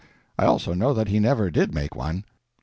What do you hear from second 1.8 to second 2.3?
one.